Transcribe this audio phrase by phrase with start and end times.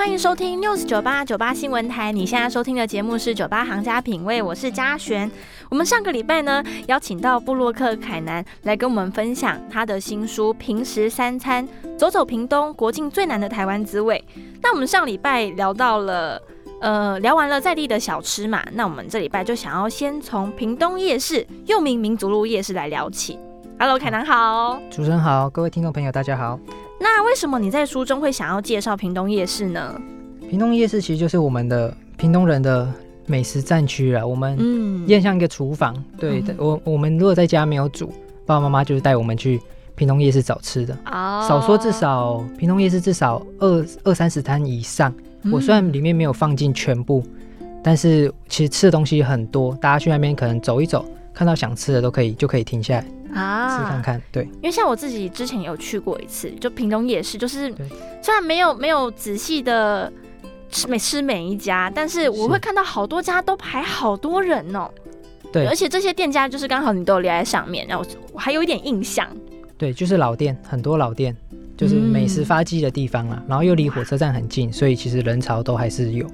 [0.00, 2.10] 欢迎收听 News 九八九八新闻台。
[2.10, 5.30] 你现在收听的节目是九八行家品味，我是嘉璇。
[5.68, 11.68] 我们上个礼拜呢，邀请到布洛克凯南来跟我们分享他的新书《平时三餐
[11.98, 14.24] 走走屏东国境最难的台湾滋味》。
[14.62, 16.40] 那我们上礼拜聊到了，
[16.80, 23.38] 呃，聊完了在地的小吃嘛，那我们这礼拜就想要先从屏东夜市，又名民族路夜市来聊起。
[23.78, 26.58] Hello，凯南好，主持人好，各位听众朋友大家好。
[27.02, 30.00] 那为什么你在书中会想要介绍屏东夜市呢？
[30.50, 32.92] 屏东夜市其实就是我们的屏东人的
[33.26, 34.26] 美食战区了。
[34.26, 35.96] 我们嗯，也像一个厨房。
[36.18, 38.12] 对，我我们如果在家没有煮，
[38.44, 39.58] 爸爸妈妈就是带我们去
[39.94, 40.94] 屏东夜市找吃的。
[41.06, 45.12] 哦，少说至少屏东夜市至少二二三十摊以上。
[45.50, 47.24] 我虽然里面没有放进全部，
[47.82, 49.74] 但是其实吃的东西很多。
[49.76, 51.02] 大家去那边可能走一走，
[51.40, 53.40] 看到想吃的都可以，就可以停下来。
[53.40, 57.74] 啊，吃看看，对，因为像我自己之前有去过一次，就屏东夜市，就是
[58.20, 60.12] 虽然没有没有仔细的
[60.68, 64.90] 吃每吃每一家，但是我会看到好多家都排好多人哦。
[65.50, 68.04] 对，而且这些店家就是刚好你都有列在上面，然后
[68.34, 69.26] 我还有一点印象。
[69.78, 71.34] 对，就是老店，很多老店，
[71.74, 76.30] 就是美食发迹的地方啊，然后又离火车站很近，所以其实人潮都还是有。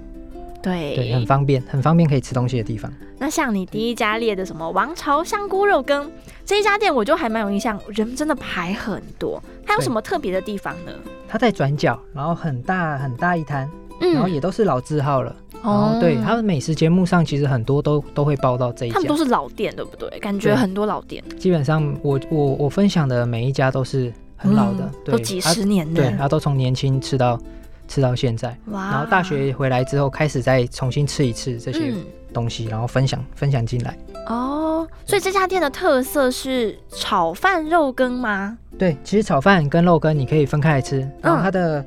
[0.67, 2.92] 对对，很方便，很方便可以吃东西的地方。
[3.19, 6.11] 那像你第一家列的什么王朝香菇肉羹
[6.45, 9.41] 这一家店，我就还蛮有印象，人真的排很多。
[9.64, 10.91] 它有什么特别的地方呢？
[11.28, 15.36] 它在转角，然后很大很大一摊，然后也都是老字号了。
[15.62, 18.95] 哦，对，它的美食节目上其实很多都都会报到这一家。
[18.95, 20.19] 他们都是老店，对不对？
[20.19, 21.23] 感觉很多老店。
[21.39, 27.41] 基本上，我我我分享的每一家都是很老的，都几十年的，对，然后都从年轻吃到。
[27.89, 31.92] 吃到现在，然后大学回来之后开始再重新吃一次这些
[32.33, 33.97] 东西，然后分享分享进来。
[34.27, 38.59] 哦，所以这家店的特色是炒饭肉羹吗？
[38.79, 41.87] 对，其实炒饭跟肉羹你可以分开来吃，然后它的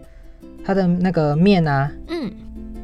[0.65, 2.31] 它的那个面啊，嗯。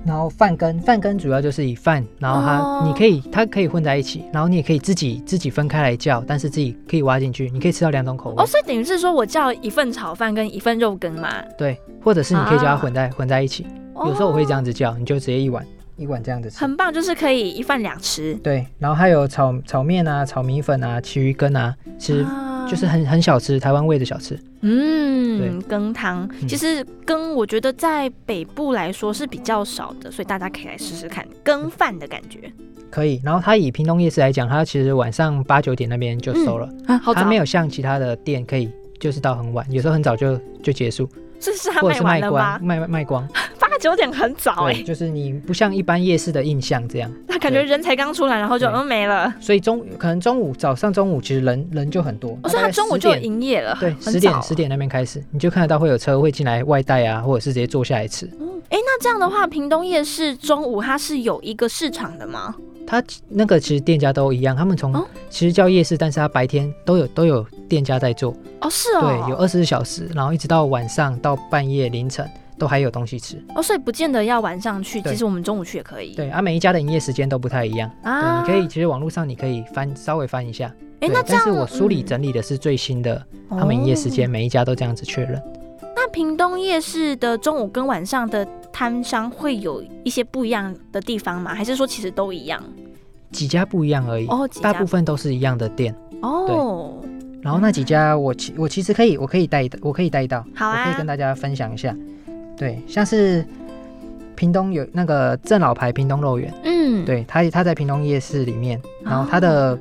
[0.06, 8.36] 然后饭羹，饭羹主要就是以饭，然后它你可以它可以混在一起，然后你也可以自己自己分开来叫，但是自己可以挖进去，你可以吃到两种口味。
[8.38, 11.44] 哦，所以等于是说我叫一份炒饭跟一份肉羹嘛？
[11.58, 13.66] 对，或者是你可以叫它混在混在一起。
[13.96, 15.66] 有时候我会这样子叫，你就直接一碗
[15.98, 16.60] 一碗这样子吃。
[16.60, 18.36] 很棒，就是可以一饭两吃。
[18.36, 22.24] 对，然后还有炒炒面啊，炒米粉啊，其余羹啊，其实。
[22.68, 24.40] 就是很很小吃，台湾味的小吃。
[24.62, 32.52] 嗯，羹汤其实羹，我觉得在北部来说是比较少的，所以大家可以来试试看羹饭的感觉。
[32.90, 41.10] 可以，然后它以屏东夜市来讲，它其实晚上八九点那边就收了，它没有像其他的店可以就是到很晚，有时候很早就就结束。
[41.46, 42.60] 这是他卖完了吗？
[42.62, 43.28] 卖卖光。
[43.60, 49.32] 八九点很早哎，就是你不像一般夜市的印象这样， 那感觉人才刚出来，然后就嗯没了。
[49.40, 58.26] 所以中可能中午早上中午其实人人就很多，我说他中午就营业了，对，十点十点那边开始，你就看得到会有车会进来外带啊，或者是直接坐下来吃。
[58.70, 62.56] 哎，那这样的话，屏东夜市中午它是有一个市场的吗？
[62.86, 64.94] 它那个其实店家都一样，他们从
[65.30, 68.34] 其实叫夜市，但是他白天都有都有店家在做。
[68.62, 72.30] 哦，是哦，对，有二十四小时，然后一直到晚上到半夜凌晨。
[72.58, 76.16] 都还有东西吃哦，所以不见得要晚上去，其实我们中午去也可以。
[76.16, 78.40] 对，啊，每一家的营业时间都不太一样啊。
[78.40, 80.74] 你可以，其实网络上你可以翻稍微翻一下。
[81.02, 85.44] 哎，那但是我梳理整理的是最新的，他们营业时间每一家都这样子确认。
[85.94, 91.56] 那屏东夜市的中午跟晚上的摊商会有一些不一样的地方吗？
[91.56, 92.62] 还是说其实都一样？
[93.32, 97.02] 几家不一样而已，哦，大部分都是一样的店哦。
[97.42, 101.96] 然后那几家我其我其实可以我可以带我可以带到，好啊，我可以跟大家分享一下。
[102.58, 103.46] 对，像是
[104.36, 109.80] 屏东有那个正老牌屏东肉圆，嗯，对，他他在屏东夜市里面，然后他的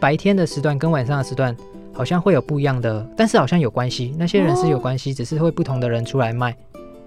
[0.00, 1.54] 白天的时段跟晚上的时段
[1.92, 6.56] 好像会有不一样的，但是好像有关系，那些人是有关系，只是会不同的人出来卖。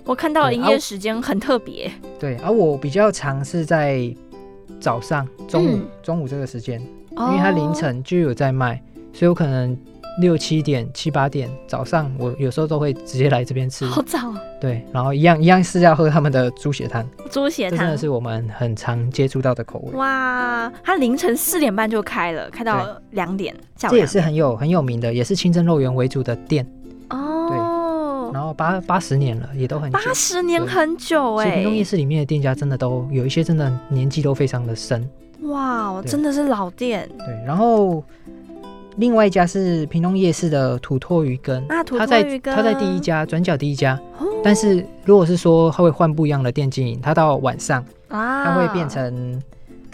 [0.06, 4.14] 我看到营业时间很特别，对，而我比较常是在
[4.80, 6.80] 早上、中午、中午这个时间，
[7.18, 8.82] 因为它凌晨就有在卖，
[9.14, 9.78] 所以我可能。
[10.22, 13.86] 六七点、七八点早上，我有时候都会直接来这边吃。
[13.86, 14.34] 好早。
[14.62, 17.06] 对，然后一样一样是要喝他们的猪血汤。
[17.30, 19.92] 猪血汤真的是我们很常接触到的口味。
[19.92, 23.54] 哇，它凌晨四点半就开了，开到两点。
[23.76, 26.66] 这也是很有很有名的，也是清真肉圆为主的店。
[28.36, 29.90] 然后八八十年了，也都很。
[29.92, 31.56] 八十年很久哎。
[31.56, 35.10] 平东夜市里面的店家真的都有一些真的年纪都非常的深。
[35.44, 37.10] 哇，真的是老店。
[37.18, 38.04] 对，然后。
[38.98, 44.00] 另外一家是平东夜市的土托鱼羹，啊，土托鱼羹，他在第一家转角第一家，
[44.42, 49.42] 但是如果是说他会换不一样的店经营，他到晚上啊，他会变成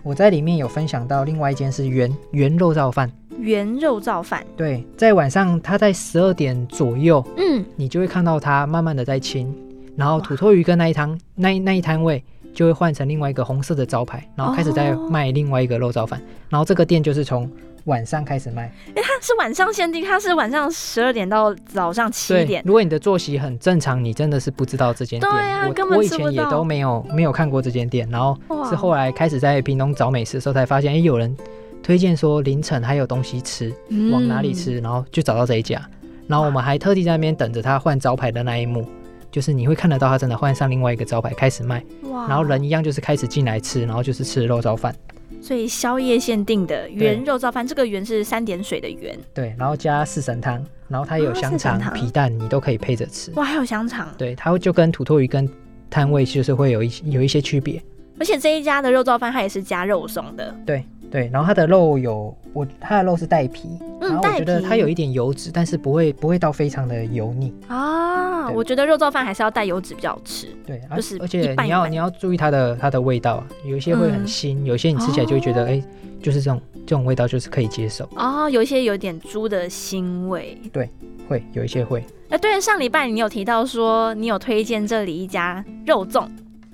[0.04, 3.12] 我在里面有分享到另外一间是圆圆肉燥饭，
[3.42, 9.54] 原肉燥饭，对，在晚上他在十二点左右，嗯，你就会看到他慢慢的在清，
[9.96, 12.24] 然后土托鱼跟那一摊那那一摊位
[12.54, 17.50] 就会换成另外一个红色的招牌，然后开始在卖另外一个肉燥饭，然后这个店就是从
[17.86, 22.62] 晚上开始卖，哎，它是晚上限定，它是晚上十二点到早上七点。
[22.64, 25.32] 如果你的作息很正常，你真的是不知道这间店。
[25.32, 28.38] 对啊，根本我以前也都没有没有看过这间店，然后
[28.70, 31.36] 是后来开始在屏东找美食的时候才发现，哎，有人
[31.84, 33.74] 推荐说凌晨还有东西吃，
[34.12, 35.82] 往哪里吃，然后就找到这一家，
[36.28, 38.88] 然后我们还特地在那边等着他换招牌的那一幕，
[39.32, 41.84] 就是你会看得到他真的换上另外一个招牌开始卖，
[42.28, 44.96] 然后人一样就是开始进来吃，然后就是吃肉燥饭。
[45.42, 53.32] 所以宵夜限定的圆肉燥饭，这个圆是三点水的圆，对，然后加四神汤，然后它有香肠、皮蛋，你都可以配着吃。
[53.32, 55.50] 哇，还有香肠，对，它会就跟土托鱼跟
[55.90, 57.82] 摊位就是会有一有一些区别。
[58.20, 63.68] 而且这一家的肉燥饭它也是加肉松的，对对，然后它的肉有我它的肉是带皮，
[64.00, 68.50] 然后我觉得它有一点油脂，但是不会不会到非常的油腻啊。
[68.50, 75.84] 我觉得肉燥饭还是要带油脂比较好吃，对，就是而且你要你要注意它的它的味道，有一些会很腥，有些你吃起来就会觉得哎，
[76.22, 78.50] 就是这种这种味道就是可以接受哦。
[78.50, 80.90] 有一些有点猪的腥味，对，
[81.28, 82.04] 会有一些会。
[82.30, 86.28] 哎，对了，上礼拜你有提到说你有推荐这里一家肉粽，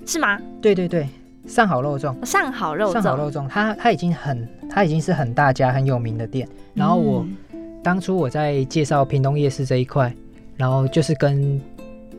[0.06, 0.40] 是吗？
[0.62, 1.06] 对对对。
[1.48, 6.46] 上好肉粽，上好肉粽，上好肉粽，它它已经很，它已经是很大家很有名的店。
[6.74, 7.26] 然后我
[7.82, 10.14] 当初我在介绍屏东夜市这一块，
[10.56, 11.60] 然后就是跟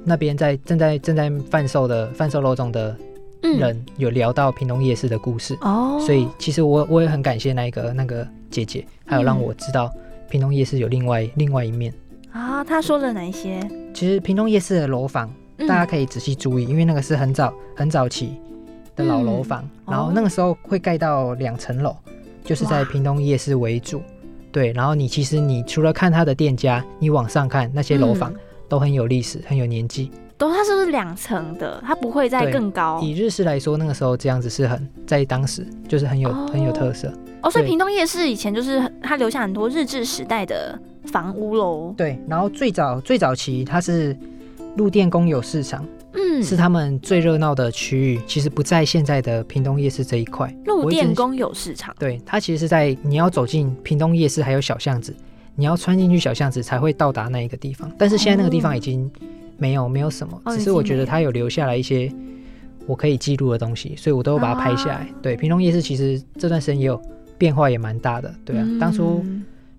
[0.03, 2.95] 那边在正在正在贩售的贩售肉粽的
[3.41, 6.01] 人有聊到屏东夜市的故事哦。
[6.03, 9.93] 所以其实我我也很感谢那个那个姐姐，还有让我知道
[10.29, 11.93] 屏东夜市有另外另外一面
[12.31, 12.63] 啊。
[12.63, 13.59] 他说了哪一些？
[13.93, 15.31] 其实屏东夜市的楼房，
[15.67, 18.39] 大家可以仔细注意，因为那个是很早很早期。
[18.99, 21.95] 的老楼房，然后那个时候会盖到两层楼，
[22.43, 24.01] 就是在屏东夜市为主，
[24.51, 24.73] 对。
[24.73, 28.33] 然后你其实你除了看它的店家，你往上看那些楼房
[28.67, 30.11] 都很有历史，很有年纪。
[30.37, 31.81] 都它是不是两层的？
[31.85, 32.99] 它不会再更高？
[33.01, 37.11] 以日式来说，那个时候这样子是很在当时就是很有很有特色。
[37.41, 41.93] 哦，所以屏东夜市以前就是它留下很多日治时代的房屋喽。
[41.97, 44.15] 对，然后最早最早期它是
[44.75, 45.85] 陆电公有市场。
[46.39, 50.53] 嗯，是他们最热闹的区域，其实不在现在的屏东夜市这一块。
[50.65, 55.15] 陆电公有市场，对，它其实是在你要走进屏东夜市，还有小巷子，
[55.55, 57.91] 你要穿进去小巷子才会到达那一个地方。
[57.97, 59.09] 但是现在那个地方已经
[59.57, 62.11] 没有没有什么，只是我觉得它有留下来一些
[62.85, 65.07] 我可以记录的东西，所以我都把它拍下来。
[65.21, 66.99] 对，屏东夜市其实这段时间也有
[67.37, 68.33] 变化，也蛮大的。
[68.45, 69.23] 对啊，当初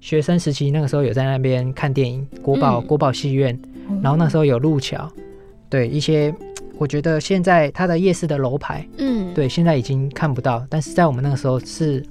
[0.00, 3.58] 学生时期那个时候有在那边看电影，国宝国宝戏院，
[4.02, 5.10] 然后那时候有路桥。
[5.68, 6.34] 对一些，
[6.80, 12.02] 我觉得现在它的夜市的楼牌，嗯，对，现在已经看不到，但是在我们那个时候是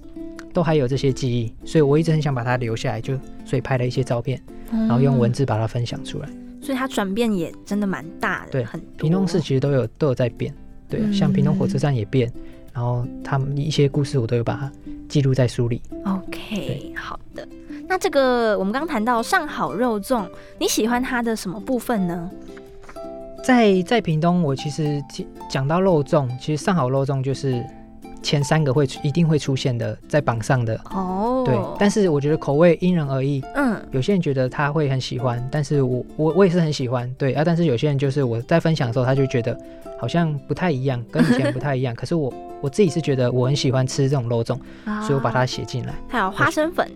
[0.54, 4.40] 都还有这些记忆，所以我一直很想把它留下来，就所以拍了一些照片，
[4.72, 6.30] 然后用文字把它分享出来。
[6.62, 10.54] 所以它转变也真的蛮大的，对，很平东市其实都有都有在变，
[10.88, 12.32] 对，像平东火车站也变，
[12.72, 14.72] 然后他们一些故事我都有把它
[15.08, 15.82] 记录在书里。
[16.06, 17.48] OK，好的，
[17.88, 20.30] 那这个我们刚谈到上好肉粽，
[20.60, 22.30] 你喜欢它的什么部分呢？
[23.44, 25.04] 在在屏东，我其实
[25.50, 27.64] 讲到肉粽，其实上好肉粽就是
[28.22, 31.44] 前三个会一定会出现的，在榜上的哦。
[31.46, 33.42] 对，但是我觉得口味因人而异。
[33.56, 37.12] 嗯，有些人觉得他会很喜欢，但是我我我也是很喜欢。
[37.18, 39.58] 对啊，但是有些人就是我在分享的时候，他就觉得
[40.00, 41.94] 好像不太一样，跟以前不太一样。
[41.96, 42.32] 可是我
[42.62, 44.60] 我自己是觉得我很喜欢吃这种肉粽，
[45.02, 45.94] 所以我把它写进来。
[46.10, 46.90] 还有花生粉。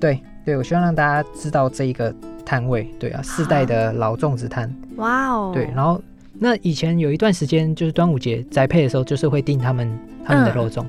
[0.00, 2.14] 对对，我希望让大家知道这一个。
[2.46, 6.00] 摊位对啊，四代的老粽子摊，哇哦，对，然后
[6.32, 10.84] 那以前有一段时间就是端午节栽配的时候，就是会订他们他们的肉粽，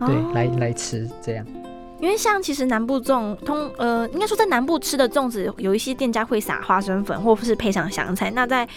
[0.00, 1.46] 对，来来吃这样。
[2.00, 8.28] 因为像其实南部粽通呃，应该说在南部吃的粽子，有一些店家会撒花生粉，或是配上香菜。
[8.32, 8.68] 那在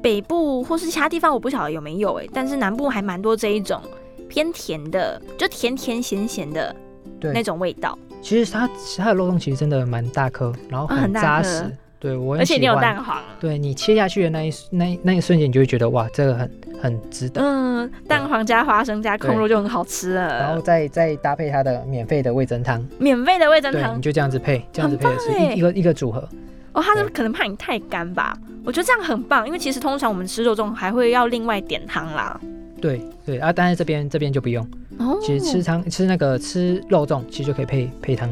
[0.00, 3.80] 北部或是其他地方，我不晓得有没有哎，但是南部还蛮多这一种
[4.28, 6.72] 偏甜的，就甜甜咸咸的
[7.20, 7.98] 那种味道。
[8.24, 11.70] 其实它它的肉粽其实真的蛮大颗，然后很扎实。
[12.00, 13.18] 对我而且你有蛋黄。
[13.38, 16.50] 对你切下去的那一那那一瞬间，你就会觉得哇，这个很
[16.80, 17.42] 很值得。
[17.42, 20.38] 嗯，蛋黄加花生加空肉就很好吃了。
[20.38, 22.82] 然后再再搭配它的免费的味增汤。
[22.98, 26.26] 免费的味增汤，你就这样子配，这样子配的是一个一个组合。
[26.72, 28.34] 哦，他是可能怕你太干吧？
[28.64, 32.40] 我觉得这样很棒，因为其实通常我们吃肉粽还会要另外点汤啦。
[32.84, 34.62] 对对啊，但是这边这边就不用。
[34.98, 38.28] 哦，其实吃汤吃那个吃肉粽，其实就可以配配汤。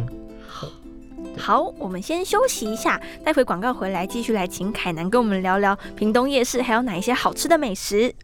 [1.38, 8.14] 好，我们先休息一下，待会广告回来继续来请凯南跟我们聊聊屏东夜市还有哪一些好吃的美食。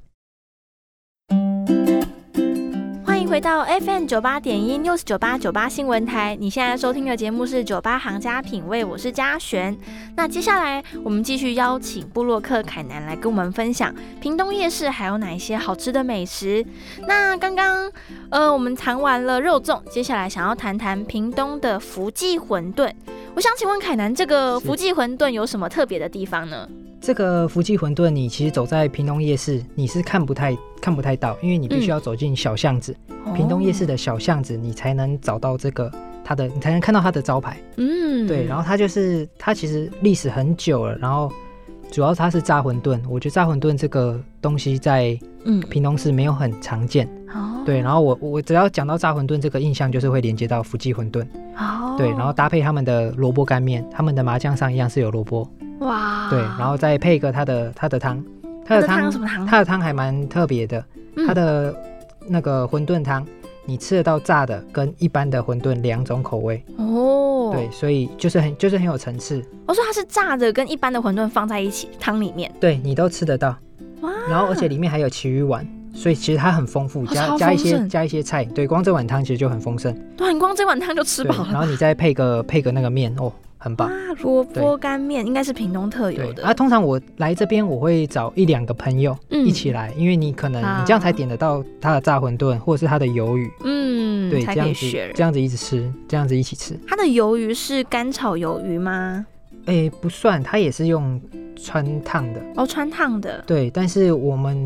[3.40, 9.76] 到 FM 九八点一 News 九八九八新闻台，你现在收听的节目是九八行家品味，我是嘉璇。
[10.16, 16.64] 那接下来我们继续邀请布洛克凯南来跟我们分享屏东夜市还有哪一些好吃的美食。
[17.06, 17.88] 那刚刚
[18.30, 22.92] 呃我们谈完了肉粽，接下来想要谈谈屏东的福记馄饨。
[23.38, 26.68] 我想请问凯南，这个福记馄饨有什么特别的地方呢？
[27.00, 32.92] 这个福记馄饨，你其实走在屏东夜市，你是看不太看不太到，因为你必须要走进小巷子，
[33.36, 35.88] 屏东夜市的小巷子，你才能找到这个
[36.24, 37.56] 它的，你才能看到它的招牌。
[37.76, 41.30] 嗯，对，然后它就是它其实历史很久了，然后
[41.92, 47.08] 主要它是炸馄饨，我觉得炸馄饨这个东西在嗯屏东市没有很常见。
[47.34, 51.26] 哦，对，然后我我只要讲到炸馄饨这个印象，就是会连接到福记馄饨。
[51.56, 55.48] 哦，对，然后搭配他们的萝卜干面，他们的麻酱上一样是有萝卜。
[55.80, 58.24] 哇，对，然后再配一个他的他的汤，
[58.64, 59.46] 他的汤什么汤？
[59.46, 60.84] 它的汤还蛮特别的，
[61.26, 61.74] 他的
[62.26, 63.26] 那个馄饨汤，
[63.64, 67.50] 你吃得到炸的跟一般的馄饨两种口味哦。
[67.52, 69.42] 对，所以就是很就是很有层次。
[69.66, 73.56] 我说它是炸的跟一般的馄饨放在一起汤里面，对你都吃得到。
[74.00, 75.66] 哇，然后而且里面还有奇鱼丸，
[75.98, 79.92] 所以其实它很丰富，加加一些加一些菜，对，光这碗汤其实就很丰盛。
[80.16, 81.48] 对，你光这碗汤就吃饱了。
[81.50, 83.32] 然后你再配个配个那个面哦。
[83.60, 83.90] 很棒，
[84.22, 86.44] 萝卜干面应该是屏东特有的。
[86.44, 93.50] 啊，通常我来这边，我会找一两个朋友一起来，因为你可能你这样才点得到他的炸馄饨或者是他的鱿鱼。
[93.64, 96.78] 嗯，对，这样子这样子一直吃，这样子一起吃。
[96.86, 99.26] 它的鱿鱼是干炒鱿鱼吗？
[99.66, 101.20] 哎，不算，它也是用
[101.60, 102.40] 穿烫的。
[102.54, 103.42] 哦，穿烫的。
[103.44, 104.64] 对，但是我们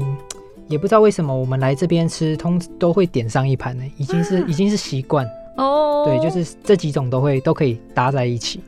[0.72, 5.24] 也不知道为什么我们来这边吃，通都会点上一盘呢，已经是已经是习惯。
[5.56, 8.60] 哦，对，就是这几种都会都可以搭在一起。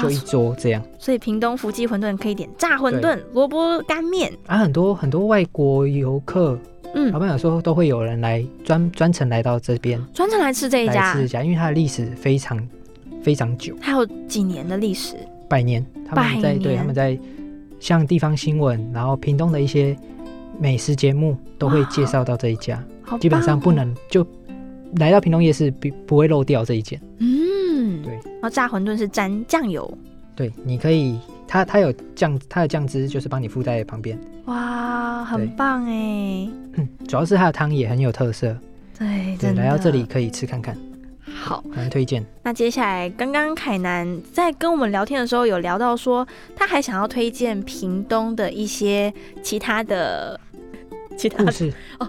[0.00, 4.32] 就一桌这样，所以屏东福记馄饨可以点炸馄饨、萝卜干面。
[4.46, 6.56] 啊，很多很多外国游客，
[6.94, 12.56] 嗯，老板有说都会有人来专专程来到这边，专程来吃这一家，吃一家，因为它的历史非常
[13.20, 15.16] 非常久，还有几年的历史，
[15.48, 17.18] 百年，他们在对他们在
[17.80, 19.96] 像地方新闻，然后屏东的一些
[20.58, 22.82] 美食节目都会介绍到这一家，
[23.20, 24.26] 基本上不能就
[24.96, 28.02] 来到屏东夜市不不会漏掉这一件，嗯。
[28.04, 29.96] 然后炸馄饨是沾酱油，
[30.36, 31.18] 对，你可以，
[31.48, 34.18] 它它有酱，它的酱汁就是帮你附在旁边。
[34.44, 36.48] 哇，很棒哎！
[36.74, 38.54] 嗯，主要是它的汤也很有特色。
[38.98, 40.76] 对，对，来到这里可以吃看看。
[41.24, 42.24] 好，蛮推荐。
[42.42, 50.38] 那接下来，刚刚凯南在跟我们聊天的时候，有聊到说，他还想要推荐屏东的一些其他的
[51.16, 52.08] 其他故事哦。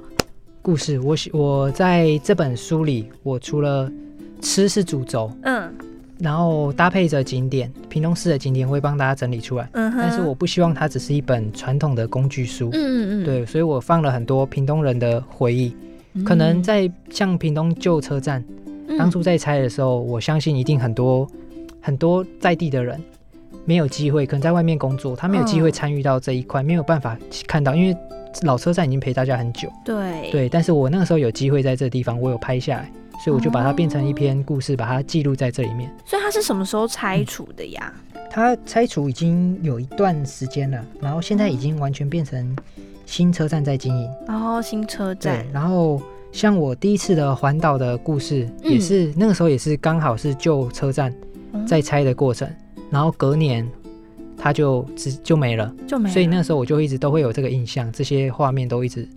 [0.62, 3.91] 故事，我我在这本书里，我除了
[4.41, 5.74] 吃是主轴，嗯。
[6.17, 9.69] 然后搭配着景点，屏东市的景点会帮大家整理出来。
[9.74, 12.69] 嗯但是我不希望它只是一本传统的工具书。
[12.71, 13.25] 嗯嗯嗯。
[13.25, 15.75] 对，所以我放了很多屏东人的回忆。
[16.24, 18.41] 可能在像屏东旧车站，
[18.97, 21.27] 当初在拆的时候，我相信一定很多
[21.81, 22.97] 很多在地的人
[23.65, 27.97] 没有机会，可能在外面工作，他没有机会参与到这一块，没有办法看到，因为
[28.42, 29.70] 老车站已经陪大家很久。
[29.84, 30.32] 对。
[30.32, 32.92] 对，但是我那个时候有机会在这地方，我有拍下来。
[33.24, 35.89] 所以我就把它变成一篇故事，把它记录在这里面。
[36.06, 37.92] 所以它是什么时候拆除的呀？
[38.30, 42.56] 它拆除已经有一段时间了，然后现在已经完全变成
[43.06, 44.10] 新车站在经营。
[44.27, 45.46] 哦，新车站。
[45.54, 46.01] 然后
[46.34, 51.12] 像我第一次的环岛的故事，也是那个时候也是刚好是旧车站
[51.65, 52.48] 在拆的过程，
[52.92, 53.65] 然后隔年
[54.46, 56.14] 它就只就没了，就没了。
[56.14, 59.10] 所以那时候我就一直都会有这个印象，这些画面都一直。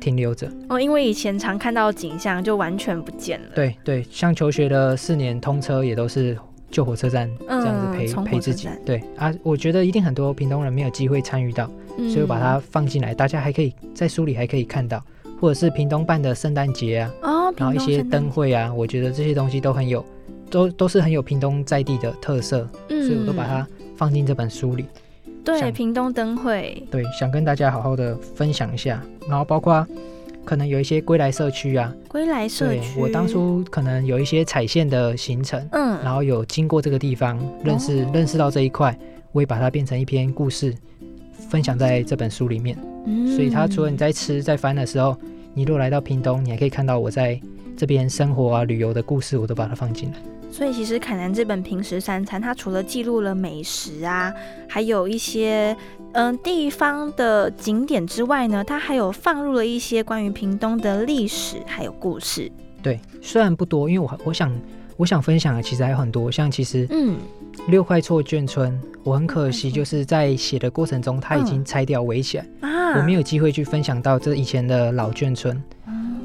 [0.00, 3.48] 停留着哦，因为以前常看到景象就完全不见了。
[3.54, 6.34] 对对，像求学的四年通车也都是
[6.70, 8.66] 旧火车站这样子陪陪自己。
[8.82, 15.04] 对啊，我觉得一定很多屏东人没有机会参与到，所以我把它放进来，大家还可以在书里还可以看到，
[15.38, 20.02] 或者是屏东办的圣诞节啊，哦，然后一些灯会啊，我觉得这些东西都很有，
[20.48, 23.68] 都都是很有屏东在地的特色，所以我都把它
[24.00, 24.86] 放进这本书里。
[25.44, 29.86] 对，屏东灯会，对，想跟大家好好的分享一下，然后包括
[30.42, 38.98] 可能有一些归来社区啊，归来社区，我当初可能有一些踩线的行程，嗯，然后有经过这个地方，认识认识到这一块，
[39.32, 40.74] 我也把它变成一篇故事，
[41.50, 42.78] 分享在这本书里面。
[43.04, 45.14] 嗯，所以它除了你在吃在翻的时候，
[45.52, 47.38] 你如果来到屏东，你还可以看到我在
[47.76, 50.16] 这边生活啊、旅游的故事，我都把它放进来。
[50.50, 54.32] 所以其实凯南这本平时三餐，它除了记录了美食啊，
[54.68, 55.76] 还有一些
[56.12, 62.50] 嗯地方的景点之外呢，它还有放入了一些关于屏东的历史还有故事。
[62.82, 64.52] 对，虽然不多，因为我我想
[64.96, 67.16] 我想分享的其实还有很多，像其实嗯。
[67.68, 75.62] 六块厝眷村，我很可惜就是在写的过程中，它已经拆掉围起来啊，我没有机会去分享到这以前的老眷村。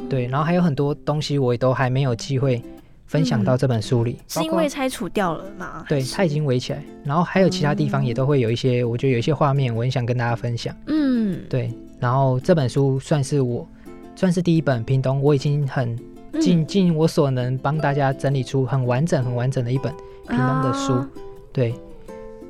[0.08, 2.62] 对，然后还有很多东西我也都还没有机会
[3.06, 5.86] 分享到这本书里，是因为拆除掉了吗？
[5.88, 10.76] 对，它已经围起来，然后还有其他地方也都会有一些，我觉得有一些画面我很想跟大家分享。
[10.88, 13.68] 嗯，对，然后这本书算是我
[14.16, 15.98] 算是第一本屏东，我已经很
[16.42, 19.94] 尽尽我所能帮大家整理出很完整、很完整的一本
[20.28, 21.06] 屏东的书。
[21.54, 21.76] 对，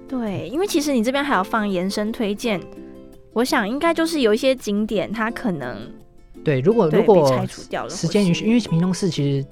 [0.08, 2.62] 对，因为其实你这边还要放延伸推荐。
[3.34, 5.78] 我想应该就是有一些景点，它可能
[6.46, 7.46] 对，如果如果
[7.90, 9.48] 时间允许，因为屏东市其实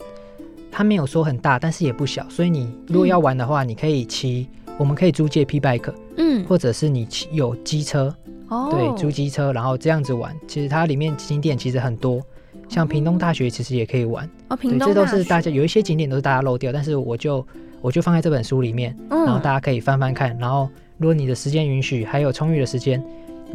[0.76, 4.50] 它没有说很大，但是也不小，所以你如果要玩的话，你可以骑，
[4.80, 8.14] 我们可以租借 P bike，嗯，或者是你骑有机车，
[8.50, 12.20] 哦，对，租机车，然后这样子玩，其实它里面景点其实很多，
[12.68, 17.46] 像屏东大学其实也可以玩，哦，屏东这都是大家有一些景点都是大家漏掉，但是我就
[17.80, 23.00] 我就放在这本书里面，然后大家可以翻翻看，然后如果你的时间允许，还有充裕的时间。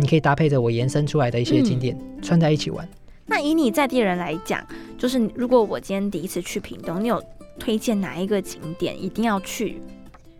[0.00, 2.88] 你可以搭配着我延伸出来的一些景点串在一起玩。
[3.28, 4.66] 那以你在地人来讲，
[4.97, 7.23] 就是如果我今天第一次去屏东，你有
[7.58, 9.80] 推荐哪一个景点一定要去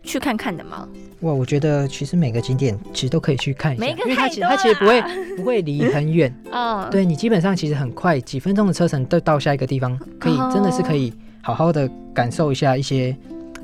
[0.03, 0.89] 去看看的吗？
[1.21, 5.03] 哇，我觉得其实每个景点其实都可以去看一下，因为它其实它其实不会
[5.37, 6.33] 不会离很远。
[6.51, 13.15] 嗯，对你基本上其实很快，几分钟的车程都到下一个地方，可以真的是可以好好的感受一下一些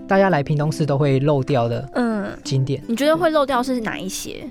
[0.08, 2.84] 大家来屏东市都会漏掉的嗯景点。
[2.88, 4.46] 你觉得会漏掉是哪一些？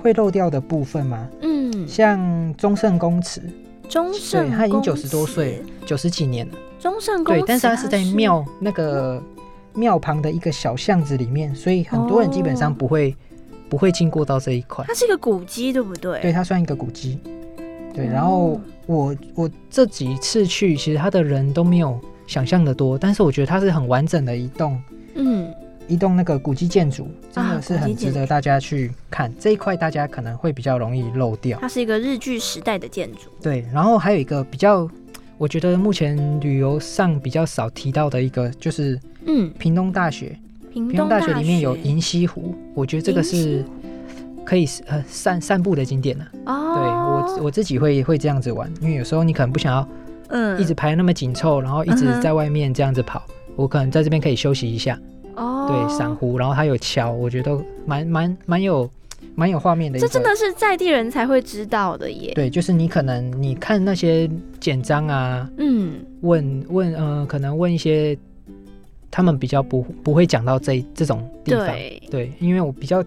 [0.00, 1.28] 会漏掉的部分吗？
[1.42, 1.47] 嗯，
[1.86, 3.42] 像中圣公祠，
[3.88, 6.54] 中圣，对他已经九十多岁，九十几年了。
[6.80, 9.22] 中圣公祠，对，但是他是在庙那个
[9.74, 13.14] 庙旁的一个小巷子里面，所以很多人基本上不会
[13.68, 14.84] 不会经过到这一块。
[14.88, 16.20] 它是一个古迹，对不对？
[16.20, 17.18] 对，它算一个古迹。
[17.94, 24.80] 对，然后我我这几次去，其实他的人都没有想象的多，但是我觉得它是很完整的一栋，
[25.14, 25.52] 嗯。
[25.88, 31.58] 一栋那个古迹建筑真的是很值得大家去看这一块，大家可能会比较容易漏掉。
[31.60, 33.30] 它是一个日据时代的建筑。
[33.42, 34.88] 对，然后还有一个比较，
[35.38, 40.38] 我觉得目前旅游上比较少提到的一个，就是嗯，屏东大学。
[40.70, 43.64] 屏东大学里面有银溪湖，我觉得这个是
[44.44, 46.24] 可以呃散散步的景点呢。
[46.44, 46.74] 哦。
[46.74, 49.88] 对我我自己会会这样子玩，因为有时候你可能不想要
[50.28, 53.24] 嗯一直排那么紧凑，然后一直在外面这样子跑，
[53.56, 54.96] 我可能在这边可以休息一下。
[55.38, 58.90] 哦，对，珊瑚，然后它有桥，我觉得蛮蛮蛮有
[59.36, 59.98] 蛮有画面的。
[59.98, 62.32] 这真的是在地人才会知道的耶。
[62.34, 68.18] 对，就是你可能你看那些简章啊，嗯，问问呃，可能问一些
[69.10, 71.66] 他们比较不不会讲到这这种地方。
[72.10, 73.00] 对，因为我比较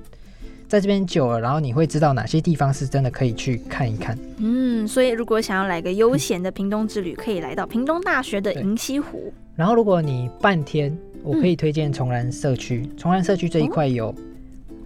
[0.70, 4.17] 在这边久了，然后你会知道哪些地方是真的可以去看一看。
[4.38, 9.34] 嗯，所以如果想要来个悠闲的屏东之旅，可以来到屏东大学的银溪湖。
[9.54, 10.98] 然后如果你半天。
[11.23, 14.13] 我可以推荐崇兰社区，崇兰社区这一块有，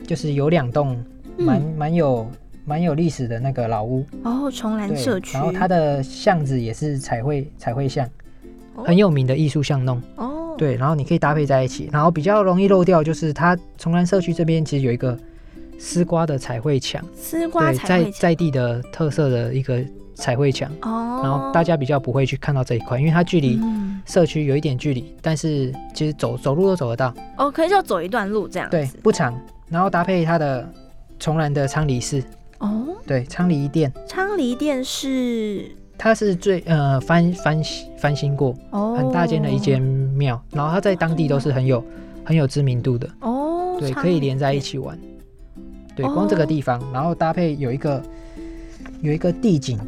[0.06, 1.02] 就是有两栋
[1.38, 2.30] 蛮蛮有
[2.65, 4.52] 蛮有历史的那个老屋哦。
[4.52, 8.10] 崇兰社区，然后它的巷子也是彩绘彩绘巷，
[8.84, 10.56] 很有名的艺术巷弄哦。
[10.58, 15.17] 对，然后你可以搭配在一起，然后比较容易漏掉就是它崇兰社区这边其实有一个
[15.78, 19.84] 丝瓜的彩绘墙，丝瓜在在地的特色的一个。
[20.17, 23.60] 彩绘墙哦，然后大家比较不会去看到这一块，因为它距离
[24.06, 27.13] 社区有一点距离，但是其实走走路都走得到。
[27.38, 28.70] 哦，可以就走一段路这样。
[28.70, 29.38] 对，不长，
[29.68, 30.68] 然后搭配它的
[31.20, 32.24] 重兰的昌黎寺。
[32.60, 33.91] 哦，对，昌黎殿。
[34.08, 37.62] 昌黎殿是它是最呃翻翻
[37.98, 41.84] 翻新过，哦，很大间的一间庙，然后它在当地都是很有
[42.24, 43.10] 很有知名度的。
[43.22, 44.98] 哦，对，可以连在一起玩。
[45.96, 48.02] 对，光这个地方，然后搭配有一个
[49.02, 49.80] 有一个地景。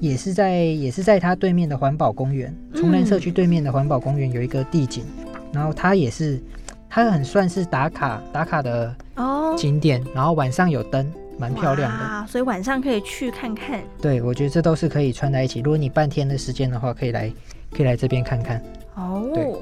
[0.00, 5.04] 也是在也是在它对面的环保公园，崇南社区对面的环保公园有一个地景，
[5.52, 6.40] 然后它也是
[6.88, 13.80] 它很算是打卡打卡的哦景点，然后晚上有灯，蛮漂亮的，所以晚上可以去看看。
[14.00, 15.58] 对，我觉得这都是可以串在一起。
[15.58, 17.28] 如果你半天的时间的话，可以来
[17.72, 18.62] 可以来这边看看。
[18.94, 19.52] 哦，对。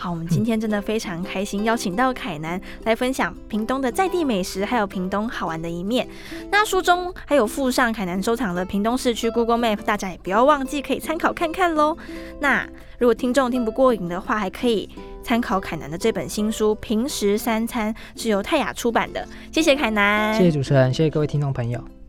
[0.00, 6.08] 好，我们今天真的非常开心，邀请到凯南来分享屏东的在地美食，还有屏东好玩的一面。
[6.50, 11.94] 那书中还有附上凯南收藏的屏东市区 Google Map，大家也不要忘记可以参考看看喽。
[12.40, 12.66] 那
[12.98, 14.88] 如果听众听不过瘾的话，还可以
[15.22, 19.28] 参考凯南的这本新书《平时三餐》，是由泰雅出版的。
[19.52, 21.99] 谢谢凯南，谢谢主持人，谢谢各位听众朋友。